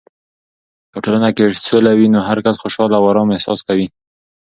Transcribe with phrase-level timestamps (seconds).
[0.91, 3.87] که په ټولنه کې سوله وي، نو هرکس خوشحال او ارام احساس کوي.